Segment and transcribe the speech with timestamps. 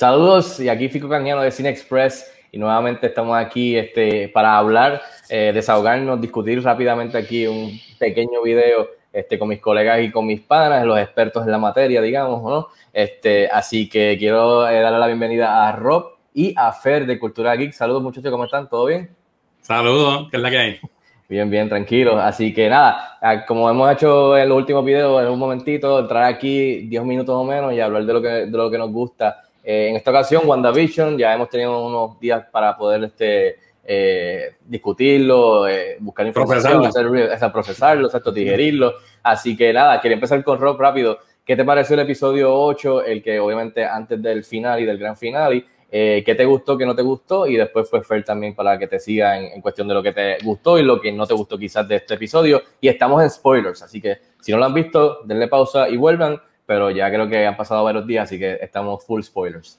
[0.00, 5.02] Saludos, y aquí Fico Cañano de Cine Express y nuevamente estamos aquí este, para hablar,
[5.28, 10.40] eh, desahogarnos, discutir rápidamente aquí un pequeño video este, con mis colegas y con mis
[10.40, 12.68] panas, los expertos en la materia, digamos, ¿no?
[12.94, 17.54] Este, así que quiero eh, darle la bienvenida a Rob y a Fer de Cultura
[17.54, 17.74] Geek.
[17.74, 18.70] Saludos muchachos, ¿cómo están?
[18.70, 19.14] ¿Todo bien?
[19.60, 20.80] Saludos, ¿qué es la que hay?
[21.28, 22.18] Bien, bien, tranquilo.
[22.18, 26.86] Así que nada, como hemos hecho en los últimos videos, en un momentito, entrar aquí
[26.88, 29.42] 10 minutos o menos y hablar de lo que, de lo que nos gusta.
[29.62, 35.66] Eh, en esta ocasión, WandaVision, ya hemos tenido unos días para poder este, eh, discutirlo,
[35.68, 37.32] eh, buscar información, procesarlo.
[37.32, 38.94] hacer, procesarlo, exacto, digerirlo.
[39.22, 41.18] Así que nada, quería empezar con Rob rápido.
[41.44, 45.16] ¿Qué te pareció el episodio 8, el que obviamente antes del final y del gran
[45.16, 45.64] final?
[45.92, 48.86] Eh, qué te gustó, qué no te gustó, y después fue Fer también para que
[48.86, 51.58] te siga en, cuestión de lo que te gustó y lo que no te gustó
[51.58, 52.62] quizás de este episodio.
[52.80, 56.40] Y estamos en spoilers, así que si no lo han visto, denle pausa y vuelvan,
[56.70, 59.76] pero ya creo que han pasado varios días, así que estamos full spoilers.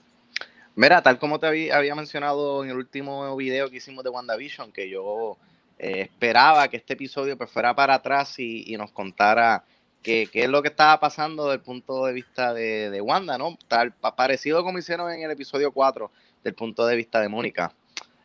[0.75, 4.89] Mira, tal como te había, mencionado en el último video que hicimos de WandaVision, que
[4.89, 5.37] yo
[5.79, 9.63] eh, esperaba que este episodio pues, fuera para atrás y, nos contara
[10.03, 13.57] qué, es lo que estaba pasando desde el punto de vista de, Wanda, ¿no?
[13.69, 16.11] Tal, parecido como hicieron en el episodio 4,
[16.43, 17.73] del punto de vista de Mónica.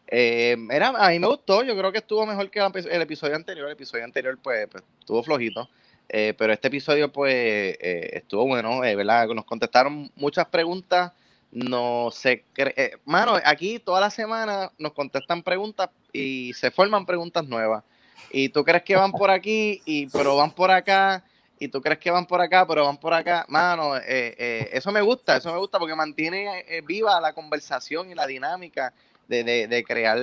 [0.08, 3.68] Eh, a mí me gustó, yo creo que estuvo mejor que el episodio anterior.
[3.68, 5.70] El episodio anterior, pues, pues estuvo flojito.
[6.08, 9.28] Eh, pero este episodio, pues, eh, estuvo bueno, ¿verdad?
[9.28, 11.12] Nos contestaron muchas preguntas
[11.56, 12.10] no
[12.52, 12.74] cree.
[12.76, 17.82] Eh, mano, aquí toda la semana nos contestan preguntas y se forman preguntas nuevas.
[18.30, 21.24] Y tú crees que van por aquí, y pero van por acá,
[21.58, 23.46] y tú crees que van por acá, pero van por acá.
[23.48, 24.02] Mano, eh,
[24.38, 28.92] eh, eso me gusta, eso me gusta porque mantiene viva la conversación y la dinámica
[29.28, 30.18] de, de, crear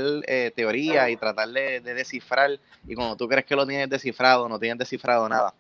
[0.56, 2.60] teoría y tratar de, de, descifrar.
[2.88, 5.54] Y cuando tú crees que lo tienes descifrado, no tienes descifrado nada.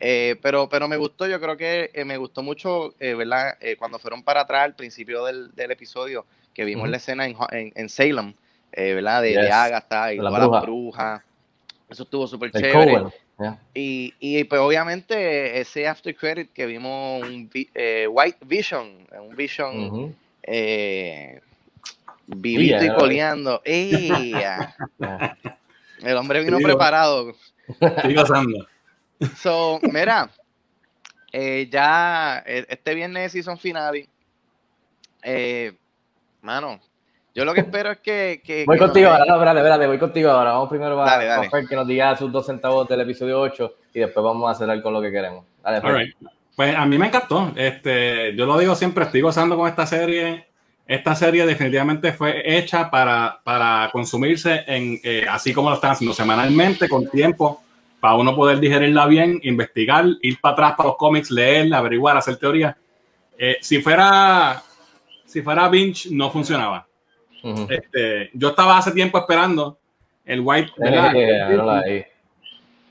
[0.00, 3.58] Eh, pero, pero me gustó, yo creo que eh, me gustó mucho, eh, ¿verdad?
[3.78, 6.24] cuando fueron para atrás al principio del, episodio,
[6.54, 8.32] que vimos la escena en, en, Salem,
[8.74, 9.20] ¿verdad?
[9.22, 11.22] De, Agatha y todas las brujas.
[11.90, 13.04] Eso estuvo súper chévere.
[13.74, 20.14] Y, y pues obviamente ese after credit que vimos un White Vision, un Vision
[22.26, 23.62] vivito y coleando.
[23.68, 24.34] El
[26.16, 27.34] hombre vino preparado.
[27.80, 28.66] Estoy gozando.
[29.36, 30.30] So, mira,
[31.32, 34.08] eh, ya eh, este viernes season finale.
[35.22, 35.72] Eh,
[36.40, 36.80] mano,
[37.34, 38.64] yo lo que espero es que.
[38.66, 40.52] voy contigo ahora, no, espérate, espérate, voy contigo ahora.
[40.52, 44.50] Vamos primero a, que nos diga sus dos centavos del episodio 8 y después vamos
[44.50, 45.44] a cerrar con lo que queremos.
[45.62, 46.14] Dale,
[46.56, 47.52] Pues a mí me encantó.
[47.54, 50.46] Este, yo lo digo siempre, estoy gozando con esta serie.
[50.86, 56.12] Esta serie definitivamente fue hecha para, para consumirse en, eh, así como lo están haciendo
[56.12, 57.62] semanalmente, con tiempo
[58.00, 62.36] para uno poder digerirla bien, investigar, ir para atrás para los cómics, leer, averiguar, hacer
[62.36, 62.76] teoría.
[63.38, 64.62] Eh, si fuera
[65.30, 66.86] si fuera Binge, no funcionaba.
[67.68, 69.78] este, yo estaba hace tiempo esperando
[70.24, 70.72] el White.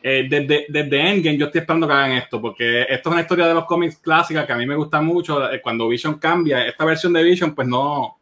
[0.02, 3.48] Eh, desde, desde Endgame yo estoy esperando que hagan esto, porque esto es una historia
[3.48, 5.52] de los cómics clásicas que a mí me gusta mucho.
[5.52, 8.18] Eh, cuando Vision cambia, esta versión de Vision, pues no,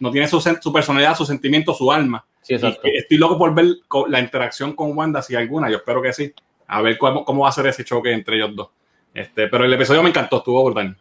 [0.00, 2.24] no tiene su, su personalidad, su sentimiento, su alma.
[2.48, 3.66] Estoy loco por ver
[4.08, 6.32] la interacción con Wanda, si alguna, yo espero que sí.
[6.66, 8.68] A ver cómo, cómo va a ser ese choque entre ellos dos.
[9.14, 10.96] Este, pero el episodio me encantó, estuvo brutal.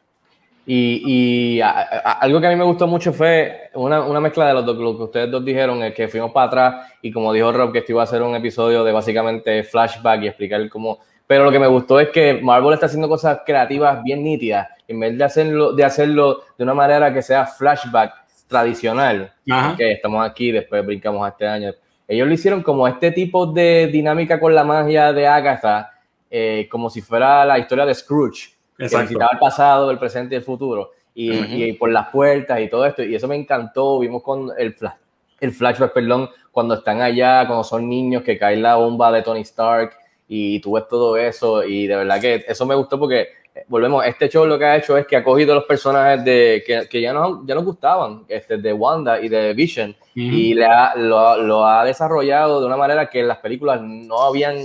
[0.70, 4.76] Y, algo que a mí me gustó mucho fue una, una mezcla de los dos,
[4.76, 7.80] lo que ustedes dos dijeron, es que fuimos para atrás y como dijo Rob, que
[7.80, 11.00] esto iba a ser un episodio de básicamente flashback y explicar cómo...
[11.26, 15.00] Pero lo que me gustó es que Marvel está haciendo cosas creativas bien nítidas, en
[15.00, 19.34] vez de hacerlo de, hacerlo de una manera que sea flashback, tradicional,
[19.78, 21.74] que estamos aquí, después brincamos a este año.
[22.08, 25.92] Ellos lo hicieron como este tipo de dinámica con la magia de Agatha,
[26.32, 28.98] eh, como si fuera la historia de Scrooge, Exacto.
[28.98, 32.86] que visitaba el pasado, el presente y el futuro, y, por las puertas y todo
[32.86, 34.00] esto, y eso me encantó.
[34.00, 34.76] Vimos con el,
[35.40, 39.42] el flashback, perdón, cuando están allá, cuando son niños, que cae la bomba de Tony
[39.42, 39.92] Stark,
[40.28, 43.28] y tú ves todo eso, y de verdad que eso me gustó porque
[43.68, 47.02] volvemos, este show lo que ha hecho es que ha cogido los personajes de, que,
[47.02, 51.86] ya, no, ya nos gustaban, este, de Wanda y de Vision, y le lo, ha
[51.86, 54.58] desarrollado de una manera que las películas no habían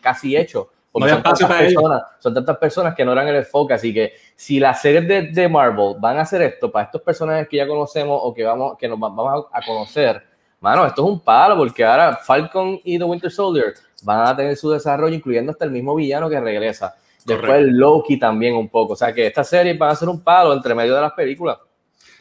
[0.00, 0.70] casi hecho.
[0.92, 4.82] son, tantas personas, son tantas personas que no eran el enfoque, así que si las
[4.82, 8.34] series de, de, Marvel van a hacer esto para estos personajes que ya conocemos o
[8.34, 10.22] que, vamos, que nos vamos a, a conocer,
[10.60, 14.56] mano, esto es un palo, porque ahora Falcon y The Winter Soldier van a tener
[14.56, 16.94] su desarrollo, incluyendo hasta el mismo villano que regresa.
[17.24, 18.94] Después Loki también un poco.
[18.94, 21.58] O sea que esta serie va a ser un palo entre medio de las películas.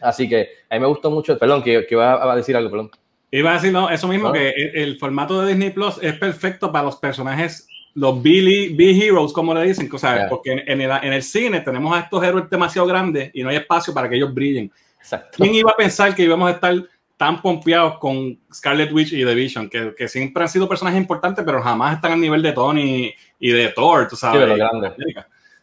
[0.01, 1.37] Así que a mí me gustó mucho.
[1.37, 2.91] Perdón, que, que iba a decir algo, perdón.
[3.31, 6.83] Iba a decir, no, eso mismo, que el, formato de Disney Plus es perfecto para
[6.83, 11.23] los personajes, los Billy, B-Heroes, como le dicen, o sea, porque en, el, en, el,
[11.23, 14.69] cine tenemos a estos héroes demasiado grandes y no hay espacio para que ellos brillen.
[14.99, 15.37] Exacto.
[15.37, 16.75] ¿Quién iba a pensar que íbamos a estar
[17.21, 21.45] tan pompeados con Scarlet Witch y The Vision, que, que siempre han sido personajes importantes,
[21.45, 24.49] pero jamás están al nivel de Tony y de Thor, tú sabes.
[24.49, 24.91] Sí, grande.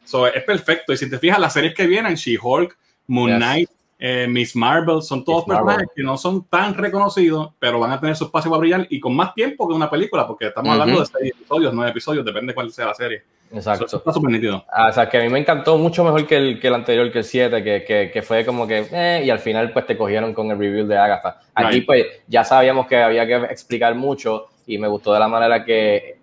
[0.04, 0.92] So, es perfecto.
[0.92, 2.78] Y si te fijas, las series que vienen, She-Hulk,
[3.08, 3.68] Moon Knight,
[3.98, 8.14] eh, Miss Marvel, son todos personajes que no son tan reconocidos, pero van a tener
[8.14, 11.06] su espacio para brillar y con más tiempo que una película, porque estamos hablando de
[11.06, 13.24] seis episodios, nueve episodios, depende de cuál sea la serie.
[13.52, 13.86] Exacto.
[13.86, 14.64] Eso está súper nítido.
[14.70, 17.10] Ah, o sea, que a mí me encantó mucho mejor que el, que el anterior,
[17.10, 19.96] que el 7, que, que, que, fue como que, eh, y al final pues te
[19.96, 21.40] cogieron con el review de Agatha.
[21.54, 25.64] Aquí pues ya sabíamos que había que explicar mucho y me gustó de la manera
[25.64, 26.18] que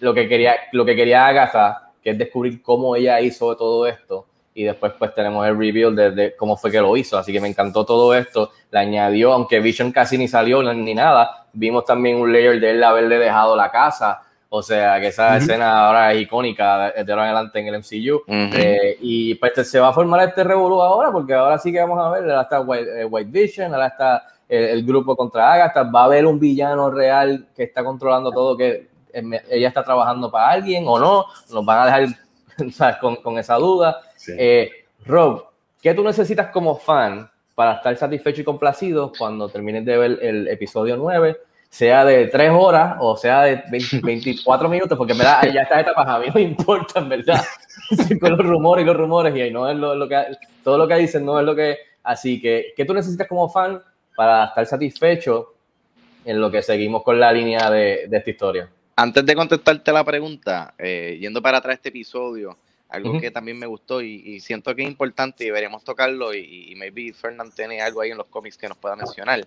[0.00, 4.26] lo que quería, lo que quería Agatha, que es descubrir cómo ella hizo todo esto,
[4.54, 7.48] y después pues tenemos el reveal de, cómo fue que lo hizo, así que me
[7.48, 12.32] encantó todo esto, le añadió, aunque Vision casi ni salió ni nada, vimos también un
[12.32, 16.92] layer de él haberle dejado la casa, o sea que esa escena ahora es icónica
[16.92, 20.44] de ahora en adelante en el MCU, eh, y pues se va a formar este
[20.44, 23.72] revolú ahora, porque ahora sí que vamos a ver, ahora está White, eh, White Vision,
[23.72, 28.32] ahora está el, grupo contra Agatha, va a haber un villano real que está controlando
[28.32, 32.16] todo, que eh, ella está trabajando para alguien o no, nos van a dejar
[33.00, 34.02] Con, con esa duda.
[34.36, 34.70] Eh,
[35.06, 35.44] Rob,
[35.80, 40.48] ¿qué tú necesitas como fan para estar satisfecho y complacido cuando termines de ver el
[40.48, 41.38] episodio 9?
[41.70, 43.62] Sea de 3 horas o sea de
[44.02, 47.42] 24 minutos, porque verdad, ya estas etapas a mí no importan, ¿verdad?
[48.20, 50.16] con los rumores y los rumores, y ahí no es lo, que
[50.64, 51.78] todo lo que dicen no es lo que.
[52.02, 53.80] Así que, ¿qué tú necesitas como fan
[54.16, 55.54] para estar satisfecho
[56.24, 58.68] en lo que seguimos con la línea de, esta historia?
[58.96, 62.58] Antes de contestarte la pregunta, eh, yendo para atrás este episodio,
[62.90, 67.12] algo que también me gustó y, siento que es importante y deberíamos tocarlo y, maybe
[67.12, 69.46] Fernand tiene algo ahí en los cómics que nos pueda mencionar.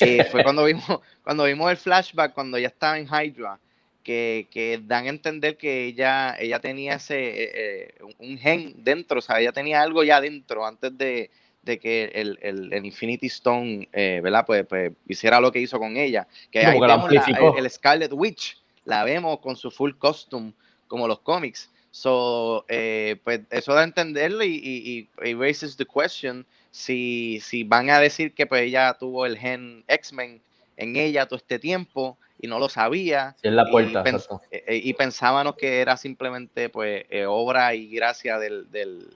[0.00, 3.58] Eh, fue cuando vimos, cuando vimos el flashback, cuando ya estaba en Hydra,
[4.02, 9.18] que, que dan a entender que ella, ella tenía ese eh, eh, un gen dentro,
[9.18, 11.30] o sea, ella tenía algo ya dentro antes de,
[11.62, 14.44] de que el, el, Infinity Stone, ¿verdad?
[14.46, 16.28] Pues, pues, hiciera lo que hizo con ella.
[16.50, 17.10] Que ahí vemos
[17.56, 20.52] el Scarlet Witch, la vemos con su full costume,
[20.86, 26.44] como los cómics So, eh, pues eso da a entenderlo y, y, raises the question
[26.72, 30.42] si, si van a decir que pues ella tuvo el gen X-Men
[30.76, 33.36] en ella todo este tiempo y no lo sabía.
[33.44, 34.02] en la puerta.
[34.50, 39.06] Eh, eh, y, pensábamos que era simplemente pues obra y gracia del, del,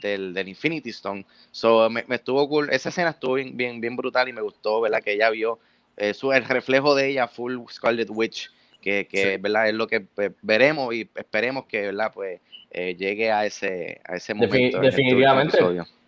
[0.00, 1.26] del, Infinity Stone.
[1.50, 2.70] So, me, estuvo cool.
[2.70, 5.02] Esa escena estuvo bien, bien, bien brutal y me gustó, ¿verdad?
[5.02, 5.58] Que ella vio
[6.14, 8.50] su, el reflejo de ella, full Scarlet Witch
[8.84, 9.68] que, ¿verdad?
[9.68, 12.12] es lo que pues, veremos y esperemos que ¿verdad?
[12.12, 12.40] Pues,
[12.70, 14.80] eh, llegue a ese, a ese momento.
[14.80, 15.58] definitivamente.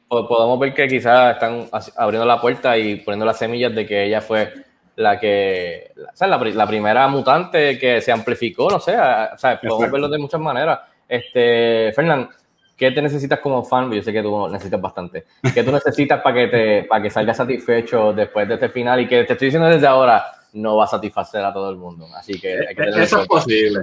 [0.08, 4.20] Podemos ver que quizás están abriendo la puerta y poniendo las semillas de que ella
[4.20, 4.52] fue
[4.96, 9.90] la que, o sea, la, primera mutante que se amplificó, no sé, o sea, podemos
[9.90, 10.80] verlo de muchas maneras.
[11.08, 12.28] Este, Fernán,
[12.76, 13.92] ¿qué te necesitas como fan?
[13.92, 15.24] Yo sé que tú necesitas bastante.
[15.54, 19.00] ¿Qué tú necesitas para que te, para que salgas satisfecho después de este final?
[19.00, 20.24] Y que te estoy diciendo desde ahora,
[20.56, 22.08] no va a satisfacer a todo el mundo.
[22.16, 23.80] Así que, hay que eso es posible.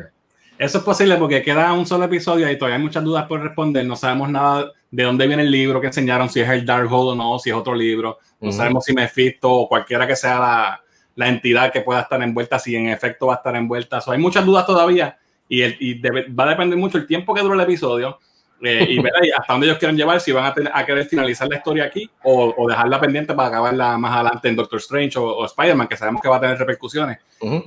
[0.57, 3.85] Eso es posible porque queda un solo episodio y todavía hay muchas dudas por responder.
[3.85, 7.15] No sabemos nada de dónde viene el libro que enseñaron, si es el Darkhold o
[7.15, 8.19] no, si es otro libro.
[8.39, 10.83] No sabemos si Mephisto o cualquiera que sea la,
[11.15, 14.01] la, entidad que pueda estar envuelta, si en efecto va a estar envuelta.
[14.05, 15.17] hay muchas dudas todavía
[15.47, 18.19] y, el, y va a depender mucho el tiempo que dure el episodio
[18.63, 21.47] eh, y ver hasta dónde ellos quieren llevar, si van a, tener, a querer finalizar
[21.49, 25.45] la historia aquí o, o, dejarla pendiente para acabarla más adelante en Doctor Strange o,
[25.45, 27.19] Spider-Man, que sabemos que va a tener repercusiones.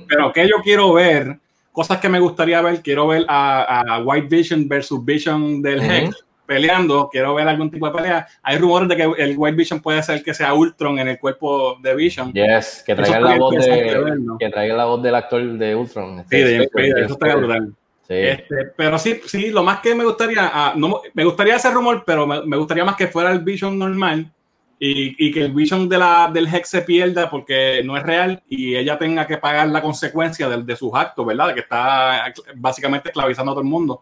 [0.07, 1.37] Pero que yo quiero ver,
[1.71, 7.09] cosas que me gustaría ver, quiero ver a, White Vision versus Vision del Hex peleando,
[7.11, 8.27] quiero ver algún tipo de pelea.
[8.41, 11.77] Hay rumores de que el White Vision puede ser que sea Ultron en el cuerpo
[11.83, 12.33] de Vision.
[12.33, 16.23] Yes, que traiga la voz de, que traiga la voz del actor de Ultron.
[16.29, 17.73] Sí, de eso está brutal.
[18.09, 22.03] Este, pero sí, sí, lo más que me gustaría, ah, no, me gustaría hacer rumor,
[22.05, 24.31] pero me, gustaría más que fuera el Vision normal
[24.79, 28.41] y, y, que el Vision de la, del Hex se pierda porque no es real
[28.47, 31.53] y ella tenga que pagar la consecuencia de, de sus actos, ¿verdad?
[31.53, 34.01] Que está básicamente esclavizando a todo el mundo.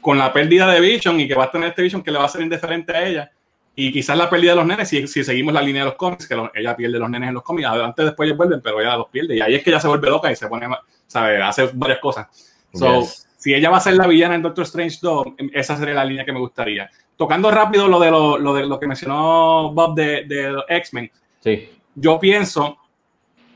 [0.00, 2.26] Con la pérdida de Vision y que va a tener este Vision que le va
[2.26, 3.32] a ser indiferente a ella
[3.74, 6.26] y quizás la pérdida de los nenes, si, si seguimos la línea de los cómics,
[6.26, 9.08] que ella pierde los nenes en los cómics, adelante después ellos vuelven, pero ella los
[9.08, 10.68] pierde y ahí es que ella se vuelve loca y se pone,
[11.06, 11.42] ¿sabe?
[11.42, 12.26] Hace varias cosas.
[12.74, 13.04] So,
[13.40, 16.26] si ella va a ser la villana en Doctor Strange 2, esa sería la línea
[16.26, 16.90] que me gustaría.
[17.16, 21.10] Tocando rápido lo de lo, lo de lo que mencionó Bob de, de X-Men.
[21.40, 21.70] Sí.
[21.94, 22.76] Yo pienso,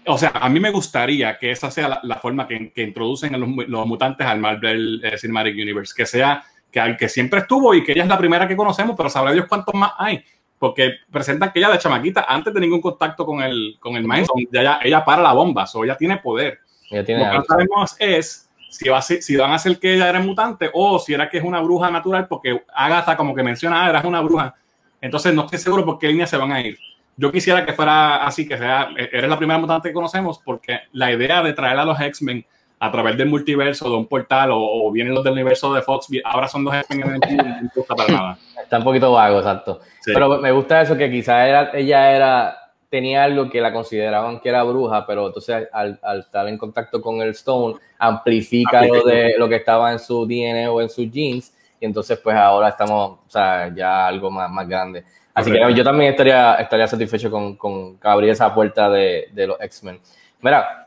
[0.07, 3.69] o sea, a mí me gustaría que esa sea la, forma que, que, introducen los,
[3.69, 7.93] los, mutantes al Marvel eh, Cinematic Universe, que sea que, que siempre estuvo y que
[7.93, 10.25] ella es la primera que conocemos, pero sabrá Dios cuántos más hay
[10.59, 14.35] porque presentan que ella de chamaquita, antes de ningún contacto con el, con el maestro,
[14.51, 16.61] ella, ella para la bomba, o ella tiene poder.
[16.91, 19.95] Ella tiene Lo que no sabemos es si, va a si van a ser que
[19.95, 23.45] ella era mutante o si era que es una bruja natural, porque Agatha, como que
[23.45, 24.53] menciona, ah, era una bruja.
[25.01, 26.77] Entonces no estoy seguro por qué línea se van a ir.
[27.17, 31.13] yo quisiera que fuera así, que sea, eres la primera mutante que conocemos, porque la
[31.13, 32.45] idea de traer a los X-Men
[32.81, 36.49] a través del multiverso, de un portal, o, vienen los del universo de Fox, ahora
[36.49, 38.39] son dos X-Men en el no gusta para nada.
[38.61, 39.81] Está un poquito vago, exacto.
[40.05, 42.57] Pero me gusta eso, que quizás ella era,
[42.95, 47.21] tenía algo que la consideraban que era bruja, pero entonces al, estar en contacto con
[47.23, 51.53] el Stone, amplifica lo de lo que estaba en su DNA o en sus jeans,
[51.81, 55.03] y entonces pues ahora estamos, o sea, ya algo más, más grande.
[55.35, 59.61] Así que yo también estaría, estaría satisfecho con, con abrir esa puerta de, de los
[59.61, 59.99] X-Men.
[60.41, 60.87] Mira,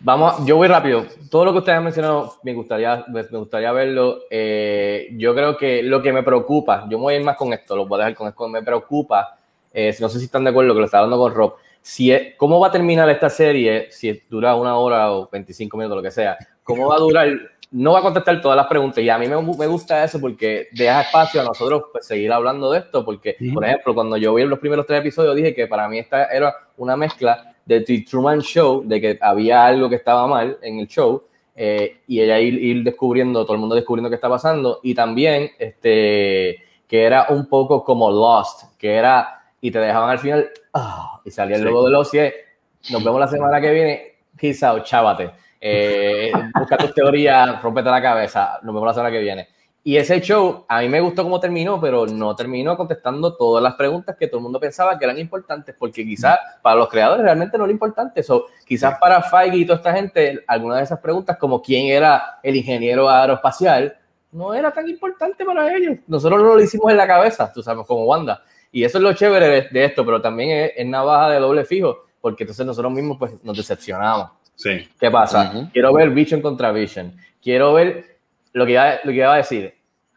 [0.00, 1.04] vamos, yo voy rápido.
[1.30, 4.20] Todo lo que ustedes han mencionado me gustaría, me gustaría verlo.
[4.30, 7.52] Eh, yo creo que lo que me preocupa, yo me voy a ir más con
[7.52, 9.36] esto, lo voy a dejar con esto, me preocupa,
[9.72, 12.60] eh, no sé si están de acuerdo, que lo está hablando con Rob, si ¿cómo
[12.60, 16.36] va a terminar esta serie si dura una hora o 25 minutos, lo que sea?
[16.62, 17.28] ¿Cómo va a durar
[17.72, 19.02] no va a contestar todas las preguntas.
[19.02, 22.70] Y a mí me, me gusta eso porque deja espacio a nosotros pues, seguir hablando
[22.70, 25.88] de esto porque, por ejemplo, cuando yo vi los primeros tres episodios dije que para
[25.88, 30.26] mí esta era una mezcla de The Truman Show, de que había algo que estaba
[30.26, 31.24] mal en el show
[31.56, 36.62] eh, y ella ir, descubriendo, todo el mundo descubriendo qué está pasando y también este,
[36.86, 41.30] que era un poco como Lost, que era, y te dejaban al final, ah, y
[41.30, 45.30] salía el logo de Lost y nos vemos la semana que viene, peace out, chávate
[45.64, 49.48] eh, busca tus teorías, rompete la cabeza, nos vemos la semana que viene.
[49.84, 53.74] Y ese show, a mí me gustó cómo terminó, pero no terminó contestando todas las
[53.74, 57.58] preguntas que todo el mundo pensaba que eran importantes, porque quizás para los creadores realmente
[57.58, 58.20] no era importante.
[58.20, 62.38] eso quizás para Feige y toda esta gente, algunas de esas preguntas, como quién era
[62.42, 63.96] el ingeniero aeroespacial,
[64.32, 65.98] no era tan importante para ellos.
[66.06, 68.42] Nosotros no lo hicimos en la cabeza, tú sabes, como Wanda.
[68.72, 72.06] Y eso es lo chévere de, esto, pero también es, es, navaja de doble fijo,
[72.20, 74.30] porque entonces nosotros mismos pues, nos decepcionamos.
[74.62, 75.68] ¿Qué pasa?
[75.72, 77.14] Quiero ver Vision contra Vision.
[77.42, 78.18] Quiero ver
[78.52, 79.74] lo que iba, lo que iba a decir.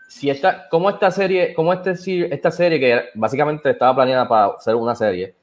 [0.07, 4.75] Si esta, cómo esta serie, cómo este, esta serie que básicamente estaba planeada para ser
[4.75, 5.35] una serie,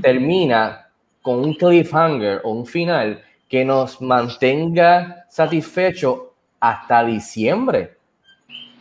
[0.00, 0.88] termina
[1.20, 7.96] con un cliffhanger o un final que nos mantenga satisfecho hasta diciembre.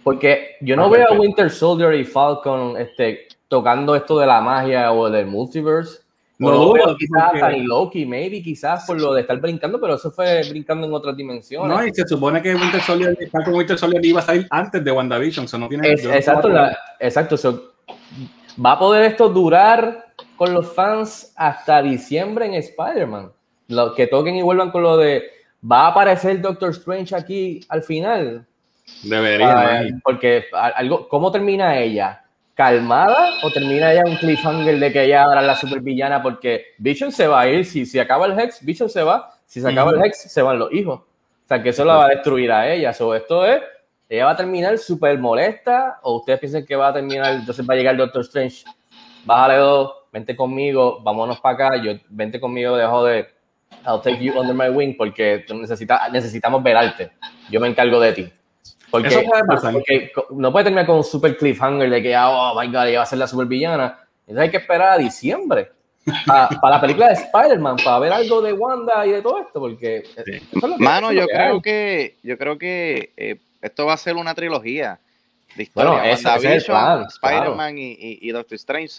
[0.03, 4.91] Porque yo no veo a Winter Soldier y Falcon este, tocando esto de la magia
[4.91, 6.05] o del multiverse
[6.37, 6.97] no dudo.
[6.97, 7.57] Quizás porque...
[7.59, 11.75] Loki, maybe, quizás por lo de estar brincando, pero eso fue brincando en otras dimensiones.
[11.75, 15.47] No, y se supone que Winter Soldier, Winter Soldier iba a salir antes de WandaVision,
[15.51, 15.91] o no tiene...
[15.91, 16.49] exacto,
[16.99, 17.73] exacto.
[18.63, 23.31] va a poder esto durar con los fans hasta diciembre en Spider-Man.
[23.95, 25.23] Que toquen y vuelvan con lo de,
[25.63, 28.45] ¿va a aparecer Doctor Strange aquí al final?
[29.03, 29.79] Debería.
[29.79, 32.25] Ah, porque algo, ¿cómo termina ella?
[32.55, 37.27] Calmada o termina ya un cliffhanger de que ella ahora la supervillana porque Vision se
[37.27, 40.03] va a ir, si, si acaba el Hex, Vision se va, si se acaba el
[40.03, 41.01] Hex, se van los hijos.
[41.01, 42.91] O sea, que eso la va a destruir a ella.
[42.93, 43.62] So, esto es,
[44.09, 47.74] ella va a terminar súper molesta o ustedes piensan que va a terminar, entonces va
[47.74, 48.63] a llegar Doctor Strange,
[49.25, 53.27] bájale dos, vente conmigo, vámonos para acá, yo, vente conmigo, dejo de,
[53.85, 57.12] I'll take you under my wing porque necesita, necesitamos verarte,
[57.50, 58.31] yo me encargo de ti.
[59.01, 63.03] Porque, no puede terminar con un super cliffhanger de que, oh my god, ella va
[63.03, 63.99] a ser la super villana.
[64.21, 65.71] Entonces hay que esperar a diciembre
[66.25, 70.03] para, la película de Spider-Man, para ver algo de Wanda y de todo esto, porque...
[70.77, 74.99] Mano, yo creo, que, yo creo que eh, esto va a ser una trilogía
[75.55, 75.91] de historia.
[75.91, 78.93] Bueno, Spider-Man y, y, Doctor Strange.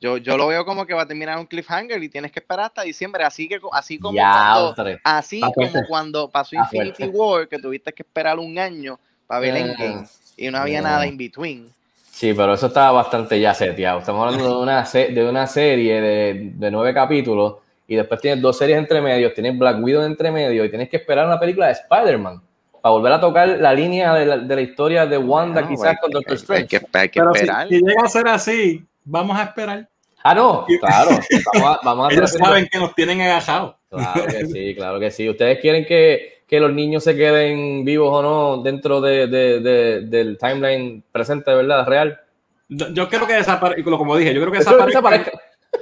[0.00, 2.66] yo, yo lo veo como que va a terminar un cliffhanger y tienes que esperar
[2.66, 3.24] hasta diciembre.
[3.24, 8.38] Así que así como cuando, así como cuando pasó Infinity War, que tuviste que esperar
[8.38, 10.04] un año para ver Endgame
[10.36, 11.68] y no había nada in between.
[12.10, 14.00] Sí, pero eso estaba bastante ya seteado.
[14.00, 17.56] Estamos hablando de una, de una serie de, de nueve capítulos
[17.86, 20.96] y después tienes dos series entre medios, tienes Black Widow entre medio y tienes que
[20.96, 22.42] esperar una película de Spider-Man
[22.82, 26.10] para volver a tocar la línea de la, de la historia de Wanda, quizás con
[26.10, 26.76] Doctor Strange.
[26.76, 27.68] Hay que, hay que esperar.
[27.68, 29.88] Si, llega a ser así, vamos a esperar.
[30.22, 31.10] Ah, no, claro.
[31.54, 33.76] Vamos a, vamos a Ellos saben que nos tienen agajados.
[33.88, 35.28] Claro que sí, claro que sí.
[35.28, 40.38] Ustedes quieren que que los niños se queden vivos o no dentro de, de, del
[40.38, 41.86] timeline presente, ¿verdad?
[41.86, 42.20] Real.
[42.68, 45.32] Yo, creo que desaparezca, como dije, yo creo que desaparezca.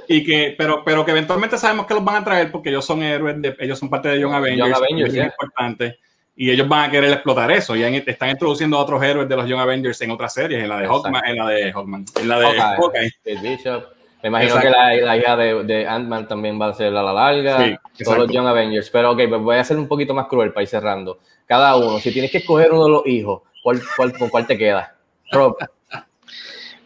[0.09, 3.01] Y que, pero, pero que eventualmente sabemos que los van a traer porque ellos son
[3.01, 5.99] héroes, de, ellos son parte de Young Avengers, Young Avengers es importante,
[6.35, 7.75] y ellos van a querer explotar eso.
[7.75, 10.79] Y están introduciendo a otros héroes de los Young Avengers en otras series, en la
[10.79, 13.11] de Hawkman, en la de Hawkman, en la de Hawkeye.
[13.41, 13.96] Bishop.
[14.23, 17.13] Me imagino que la, la, hija de, de Ant-Man también va a ser a la
[17.13, 17.77] larga.
[17.93, 18.89] Sí, todos los Young Avengers.
[18.89, 21.19] Pero ok, pues voy a ser un poquito más cruel para ir cerrando.
[21.45, 24.57] Cada uno, si tienes que escoger uno de los hijos, ¿cuál, cuál, ¿con cuál te
[24.57, 24.95] queda?
[25.31, 25.57] Rob.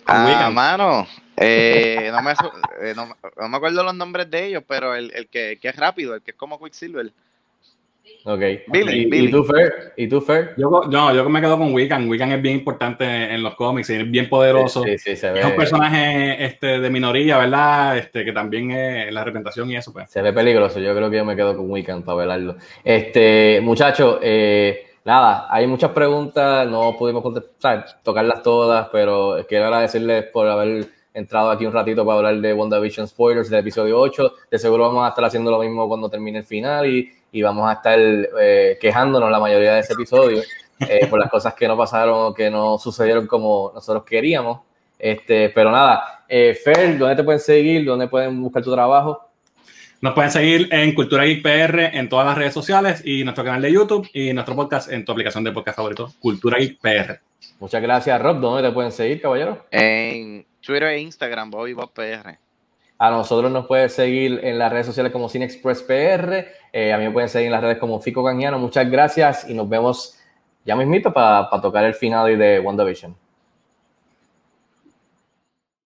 [0.05, 1.07] Ah, mano.
[1.37, 2.33] Eh, no, me,
[2.81, 3.07] eh, no,
[3.37, 6.21] no, me acuerdo los nombres de ellos, pero el, el que, que, es rápido, el
[6.21, 7.11] que es como Quicksilver.
[8.23, 8.39] Ok.
[8.67, 9.93] Billy, ¿Y, ¿Y, tú, Fer?
[9.97, 10.53] ¿Y tú, Fer?
[10.57, 12.07] Yo, no, yo me quedo con Wiccan.
[12.07, 14.83] Wiccan es bien importante en los cómics, es bien poderoso.
[14.83, 15.39] Sí, sí, se ve.
[15.39, 17.97] Es un personaje este, de minoría, ¿verdad?
[17.97, 20.09] Este, que también es la representación y eso, pues.
[20.09, 20.79] Se ve peligroso.
[20.79, 22.57] Yo creo que yo me quedo con Wiccan para velarlo.
[22.83, 30.25] Este, muchachos, eh, nada, hay muchas preguntas, no pudimos contestar, tocarlas todas, pero quiero agradecerles
[30.25, 34.33] por haber entrado aquí un ratito para hablar de WandaVision spoilers del episodio 8.
[34.49, 37.69] De seguro vamos a estar haciendo lo mismo cuando termine el final y y vamos
[37.69, 40.41] a estar eh, quejándonos la mayoría de ese episodio
[40.79, 44.61] eh, por las cosas que no pasaron o que no sucedieron como nosotros queríamos.
[44.97, 47.85] Este, pero nada, eh, Fer, ¿dónde te pueden seguir?
[47.85, 49.29] ¿Dónde pueden buscar tu trabajo?
[50.01, 53.61] Nos pueden seguir en Cultura Geek PR en todas las redes sociales y nuestro canal
[53.61, 57.19] de YouTube y nuestro podcast en tu aplicación de podcast favorito, Cultura Geek PR.
[57.59, 58.39] Muchas gracias, Rob.
[58.39, 59.65] ¿Dónde te pueden seguir, caballero?
[59.69, 62.39] En Twitter e Instagram, Bobby Bob PR.
[63.01, 66.45] A nosotros nos pueden seguir en las redes sociales como CineExpress PR.
[66.71, 68.59] Eh, a mí me pueden seguir en las redes como Fico Canjiano.
[68.59, 70.19] Muchas gracias y nos vemos
[70.65, 73.15] ya mismito para tocar el final de WandaVision.